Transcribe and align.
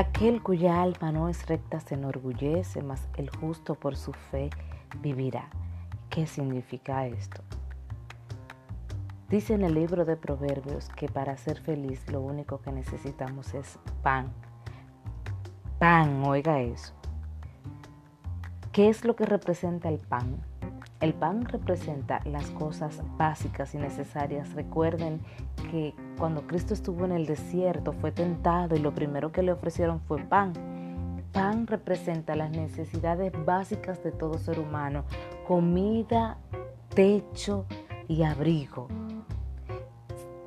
Aquel 0.00 0.42
cuya 0.42 0.80
alma 0.80 1.12
no 1.12 1.28
es 1.28 1.44
recta 1.44 1.78
se 1.78 1.94
enorgullece, 1.94 2.80
mas 2.82 3.06
el 3.18 3.28
justo 3.28 3.74
por 3.74 3.96
su 3.96 4.14
fe 4.14 4.48
vivirá. 5.02 5.50
¿Qué 6.08 6.26
significa 6.26 7.04
esto? 7.04 7.42
Dice 9.28 9.52
en 9.52 9.62
el 9.62 9.74
libro 9.74 10.06
de 10.06 10.16
Proverbios 10.16 10.88
que 10.88 11.10
para 11.10 11.36
ser 11.36 11.60
feliz 11.60 12.10
lo 12.10 12.22
único 12.22 12.62
que 12.62 12.72
necesitamos 12.72 13.52
es 13.52 13.78
pan. 14.02 14.32
Pan, 15.78 16.24
oiga 16.24 16.60
eso. 16.60 16.94
¿Qué 18.72 18.88
es 18.88 19.04
lo 19.04 19.16
que 19.16 19.26
representa 19.26 19.90
el 19.90 19.98
pan? 19.98 20.40
El 21.00 21.14
pan 21.14 21.46
representa 21.46 22.20
las 22.26 22.50
cosas 22.50 23.02
básicas 23.16 23.74
y 23.74 23.78
necesarias. 23.78 24.52
Recuerden 24.52 25.20
que 25.70 25.94
cuando 26.18 26.46
Cristo 26.46 26.74
estuvo 26.74 27.06
en 27.06 27.12
el 27.12 27.24
desierto 27.24 27.92
fue 27.94 28.12
tentado 28.12 28.76
y 28.76 28.80
lo 28.80 28.94
primero 28.94 29.32
que 29.32 29.42
le 29.42 29.52
ofrecieron 29.52 30.00
fue 30.00 30.22
pan. 30.22 30.52
Pan 31.32 31.66
representa 31.66 32.36
las 32.36 32.50
necesidades 32.50 33.32
básicas 33.46 34.02
de 34.04 34.12
todo 34.12 34.36
ser 34.36 34.58
humano. 34.58 35.04
Comida, 35.48 36.36
techo 36.94 37.64
y 38.06 38.22
abrigo. 38.24 38.88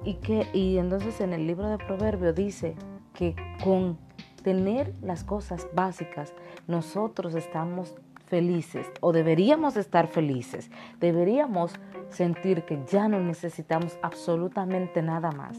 Y, 0.04 0.16
que, 0.16 0.48
y 0.54 0.78
entonces 0.78 1.20
en 1.20 1.34
el 1.34 1.48
libro 1.48 1.68
de 1.68 1.80
Proverbios 1.80 2.36
dice 2.36 2.76
que 3.16 3.36
con 3.64 3.98
tener 4.44 4.94
las 5.02 5.24
cosas 5.24 5.68
básicas 5.74 6.34
nosotros 6.68 7.34
estamos 7.34 7.96
felices 8.34 8.92
o 9.00 9.12
deberíamos 9.12 9.78
estar 9.78 10.08
felices. 10.08 10.72
Deberíamos 11.00 11.76
sentir 12.10 12.64
que 12.64 12.84
ya 12.92 13.08
no 13.08 13.20
necesitamos 13.20 14.00
absolutamente 14.02 15.04
nada 15.04 15.30
más. 15.32 15.56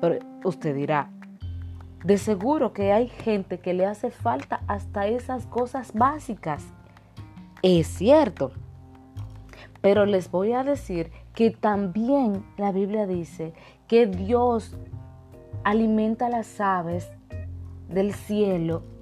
Pero 0.00 0.18
usted 0.44 0.74
dirá, 0.74 1.10
de 2.02 2.16
seguro 2.16 2.72
que 2.72 2.90
hay 2.90 3.08
gente 3.08 3.58
que 3.58 3.74
le 3.74 3.84
hace 3.84 4.10
falta 4.10 4.62
hasta 4.66 5.08
esas 5.08 5.44
cosas 5.44 5.92
básicas. 5.92 6.64
Es 7.60 7.86
cierto. 7.86 8.52
Pero 9.82 10.06
les 10.06 10.30
voy 10.30 10.54
a 10.54 10.64
decir 10.64 11.10
que 11.34 11.50
también 11.50 12.46
la 12.56 12.72
Biblia 12.72 13.06
dice 13.06 13.52
que 13.88 14.06
Dios 14.06 14.74
alimenta 15.64 16.30
las 16.30 16.58
aves 16.62 17.10
del 17.90 18.14
cielo 18.14 18.93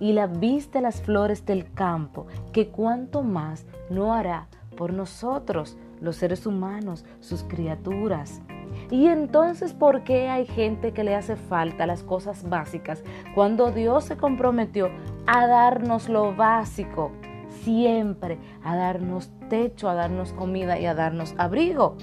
y 0.00 0.14
la 0.14 0.26
viste 0.26 0.80
las 0.80 1.02
flores 1.02 1.44
del 1.46 1.70
campo, 1.72 2.26
que 2.52 2.68
cuanto 2.68 3.22
más 3.22 3.66
no 3.90 4.14
hará 4.14 4.48
por 4.76 4.92
nosotros, 4.92 5.76
los 6.00 6.16
seres 6.16 6.46
humanos, 6.46 7.04
sus 7.20 7.44
criaturas. 7.44 8.40
Y 8.90 9.06
entonces, 9.06 9.74
¿por 9.74 10.04
qué 10.04 10.28
hay 10.28 10.46
gente 10.46 10.92
que 10.92 11.04
le 11.04 11.14
hace 11.14 11.36
falta 11.36 11.86
las 11.86 12.02
cosas 12.02 12.48
básicas 12.48 13.04
cuando 13.34 13.70
Dios 13.70 14.04
se 14.04 14.16
comprometió 14.16 14.88
a 15.26 15.46
darnos 15.46 16.08
lo 16.08 16.34
básico? 16.34 17.12
Siempre, 17.62 18.38
a 18.64 18.74
darnos 18.76 19.30
techo, 19.50 19.90
a 19.90 19.94
darnos 19.94 20.32
comida 20.32 20.78
y 20.78 20.86
a 20.86 20.94
darnos 20.94 21.34
abrigo. 21.36 21.96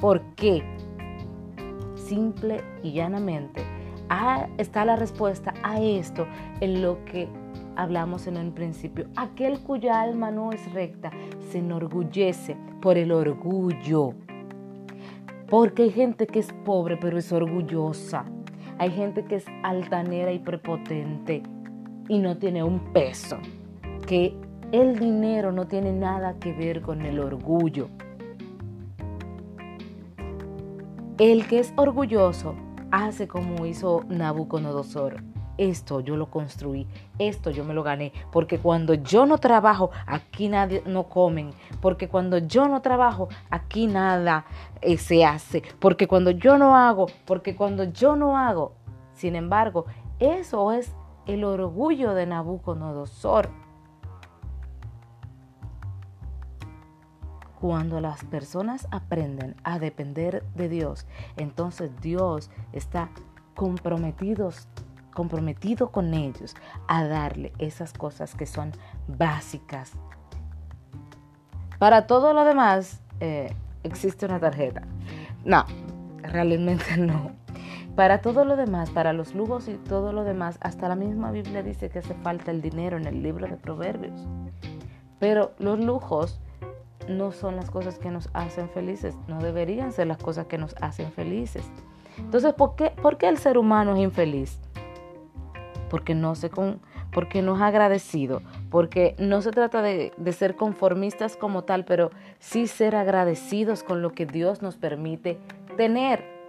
¿Por 0.00 0.22
qué? 0.36 0.64
Simple 1.96 2.62
y 2.82 2.92
llanamente 2.92 3.79
está 4.58 4.84
la 4.84 4.96
respuesta 4.96 5.54
a 5.62 5.80
esto 5.80 6.26
en 6.60 6.82
lo 6.82 7.04
que 7.04 7.28
hablamos 7.76 8.26
en 8.26 8.36
el 8.36 8.52
principio. 8.52 9.06
Aquel 9.16 9.60
cuya 9.60 10.00
alma 10.00 10.30
no 10.30 10.52
es 10.52 10.72
recta 10.72 11.10
se 11.50 11.58
enorgullece 11.58 12.56
por 12.80 12.98
el 12.98 13.12
orgullo. 13.12 14.14
Porque 15.48 15.84
hay 15.84 15.90
gente 15.90 16.26
que 16.26 16.40
es 16.40 16.52
pobre 16.64 16.96
pero 16.96 17.18
es 17.18 17.32
orgullosa. 17.32 18.24
Hay 18.78 18.90
gente 18.90 19.24
que 19.24 19.36
es 19.36 19.44
altanera 19.62 20.32
y 20.32 20.38
prepotente 20.38 21.42
y 22.08 22.18
no 22.18 22.36
tiene 22.38 22.64
un 22.64 22.92
peso. 22.92 23.38
Que 24.06 24.34
el 24.72 24.98
dinero 24.98 25.52
no 25.52 25.66
tiene 25.66 25.92
nada 25.92 26.34
que 26.38 26.52
ver 26.52 26.80
con 26.82 27.02
el 27.02 27.20
orgullo. 27.20 27.88
El 31.18 31.46
que 31.46 31.58
es 31.58 31.72
orgulloso 31.76 32.54
hace 32.90 33.28
como 33.28 33.66
hizo 33.66 34.04
Nabucodonosor. 34.08 35.22
Esto 35.58 36.00
yo 36.00 36.16
lo 36.16 36.30
construí, 36.30 36.86
esto 37.18 37.50
yo 37.50 37.64
me 37.64 37.74
lo 37.74 37.82
gané, 37.82 38.12
porque 38.32 38.58
cuando 38.58 38.94
yo 38.94 39.26
no 39.26 39.36
trabajo, 39.36 39.90
aquí 40.06 40.48
nadie 40.48 40.82
no 40.86 41.04
comen, 41.04 41.50
porque 41.82 42.08
cuando 42.08 42.38
yo 42.38 42.66
no 42.66 42.80
trabajo, 42.80 43.28
aquí 43.50 43.86
nada 43.86 44.46
eh, 44.80 44.96
se 44.96 45.22
hace, 45.26 45.62
porque 45.78 46.08
cuando 46.08 46.30
yo 46.30 46.56
no 46.56 46.76
hago, 46.76 47.08
porque 47.26 47.56
cuando 47.56 47.84
yo 47.84 48.16
no 48.16 48.38
hago. 48.38 48.72
Sin 49.12 49.36
embargo, 49.36 49.84
eso 50.18 50.72
es 50.72 50.94
el 51.26 51.44
orgullo 51.44 52.14
de 52.14 52.24
Nabucodonosor. 52.24 53.50
Cuando 57.60 58.00
las 58.00 58.24
personas 58.24 58.88
aprenden 58.90 59.54
a 59.64 59.78
depender 59.78 60.42
de 60.54 60.70
Dios, 60.70 61.06
entonces 61.36 61.90
Dios 62.00 62.50
está 62.72 63.10
comprometidos, 63.54 64.66
comprometido 65.12 65.90
con 65.90 66.14
ellos 66.14 66.54
a 66.88 67.04
darle 67.04 67.52
esas 67.58 67.92
cosas 67.92 68.34
que 68.34 68.46
son 68.46 68.72
básicas. 69.08 69.92
Para 71.78 72.06
todo 72.06 72.32
lo 72.32 72.46
demás 72.46 73.02
eh, 73.20 73.54
existe 73.82 74.24
una 74.24 74.40
tarjeta. 74.40 74.82
No, 75.44 75.66
realmente 76.22 76.96
no. 76.96 77.32
Para 77.94 78.22
todo 78.22 78.46
lo 78.46 78.56
demás, 78.56 78.88
para 78.88 79.12
los 79.12 79.34
lujos 79.34 79.68
y 79.68 79.74
todo 79.74 80.14
lo 80.14 80.24
demás, 80.24 80.56
hasta 80.62 80.88
la 80.88 80.94
misma 80.96 81.30
Biblia 81.30 81.62
dice 81.62 81.90
que 81.90 81.98
hace 81.98 82.14
falta 82.14 82.50
el 82.50 82.62
dinero 82.62 82.96
en 82.96 83.06
el 83.06 83.22
libro 83.22 83.46
de 83.46 83.56
Proverbios. 83.56 84.26
Pero 85.18 85.52
los 85.58 85.78
lujos 85.78 86.40
no 87.10 87.32
son 87.32 87.56
las 87.56 87.70
cosas 87.70 87.98
que 87.98 88.10
nos 88.10 88.30
hacen 88.32 88.68
felices, 88.70 89.14
no 89.28 89.40
deberían 89.40 89.92
ser 89.92 90.06
las 90.06 90.18
cosas 90.18 90.46
que 90.46 90.58
nos 90.58 90.74
hacen 90.80 91.12
felices. 91.12 91.64
Entonces, 92.18 92.54
¿por 92.54 92.76
qué, 92.76 92.90
por 92.90 93.18
qué 93.18 93.28
el 93.28 93.38
ser 93.38 93.58
humano 93.58 93.94
es 93.94 94.00
infeliz? 94.00 94.58
Porque 95.88 96.14
no, 96.14 96.34
se 96.34 96.50
con, 96.50 96.80
porque 97.12 97.42
no 97.42 97.56
es 97.56 97.62
agradecido, 97.62 98.42
porque 98.70 99.16
no 99.18 99.42
se 99.42 99.50
trata 99.50 99.82
de, 99.82 100.12
de 100.16 100.32
ser 100.32 100.56
conformistas 100.56 101.36
como 101.36 101.64
tal, 101.64 101.84
pero 101.84 102.10
sí 102.38 102.66
ser 102.66 102.94
agradecidos 102.94 103.82
con 103.82 104.02
lo 104.02 104.12
que 104.12 104.26
Dios 104.26 104.62
nos 104.62 104.76
permite 104.76 105.38
tener. 105.76 106.40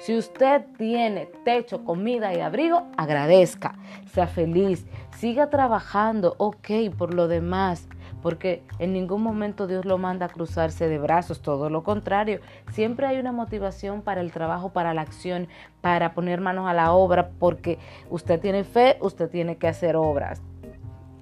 Si 0.00 0.16
usted 0.16 0.64
tiene 0.76 1.26
techo, 1.44 1.84
comida 1.84 2.32
y 2.32 2.40
abrigo, 2.40 2.86
agradezca, 2.96 3.76
sea 4.12 4.28
feliz, 4.28 4.86
siga 5.16 5.50
trabajando, 5.50 6.36
ok, 6.38 6.70
por 6.96 7.14
lo 7.14 7.26
demás 7.26 7.88
porque 8.22 8.62
en 8.78 8.92
ningún 8.92 9.22
momento 9.22 9.66
Dios 9.66 9.84
lo 9.84 9.98
manda 9.98 10.26
a 10.26 10.28
cruzarse 10.28 10.88
de 10.88 10.98
brazos, 10.98 11.40
todo 11.40 11.70
lo 11.70 11.82
contrario, 11.82 12.40
siempre 12.72 13.06
hay 13.06 13.18
una 13.18 13.32
motivación 13.32 14.02
para 14.02 14.20
el 14.20 14.32
trabajo, 14.32 14.70
para 14.70 14.94
la 14.94 15.02
acción, 15.02 15.48
para 15.80 16.14
poner 16.14 16.40
manos 16.40 16.68
a 16.68 16.74
la 16.74 16.92
obra, 16.92 17.30
porque 17.38 17.78
usted 18.10 18.40
tiene 18.40 18.64
fe, 18.64 18.98
usted 19.00 19.30
tiene 19.30 19.56
que 19.56 19.68
hacer 19.68 19.96
obras 19.96 20.42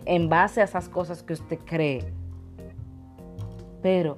en 0.06 0.28
base 0.28 0.60
a 0.60 0.64
esas 0.64 0.88
cosas 0.88 1.22
que 1.22 1.34
usted 1.34 1.58
cree. 1.64 2.12
Pero 3.82 4.16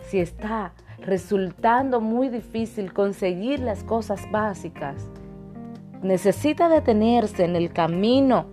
si 0.00 0.18
está 0.18 0.72
resultando 0.98 2.00
muy 2.00 2.28
difícil 2.28 2.92
conseguir 2.92 3.60
las 3.60 3.84
cosas 3.84 4.28
básicas, 4.30 5.10
necesita 6.02 6.68
detenerse 6.68 7.44
en 7.44 7.56
el 7.56 7.72
camino, 7.72 8.46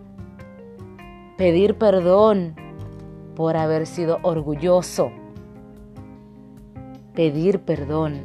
pedir 1.37 1.77
perdón, 1.77 2.55
por 3.35 3.57
haber 3.57 3.85
sido 3.85 4.19
orgulloso. 4.21 5.11
Pedir 7.13 7.59
perdón. 7.59 8.21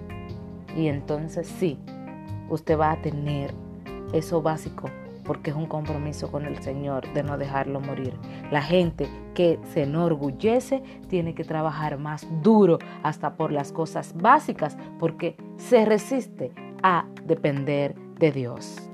Y 0.77 0.87
entonces 0.87 1.47
sí, 1.47 1.79
usted 2.49 2.79
va 2.79 2.93
a 2.93 3.03
tener 3.03 3.53
eso 4.13 4.41
básico 4.41 4.89
porque 5.25 5.51
es 5.51 5.57
un 5.57 5.67
compromiso 5.67 6.31
con 6.33 6.45
el 6.45 6.61
Señor 6.61 7.13
de 7.13 7.23
no 7.23 7.39
dejarlo 7.39 7.81
morir. 7.81 8.15
La 8.51 8.63
gente 8.63 9.09
que 9.35 9.61
se 9.73 9.85
enorgullece 9.85 10.83
tiene 11.09 11.35
que 11.35 11.45
trabajar 11.45 11.99
más 11.99 12.27
duro 12.43 12.79
hasta 13.05 13.35
por 13.37 13.53
las 13.53 13.71
cosas 13.71 14.13
básicas 14.17 14.77
porque 14.99 15.37
se 15.57 15.85
resiste 15.85 16.51
a 16.83 17.07
depender 17.25 17.95
de 18.19 18.33
Dios. 18.33 18.90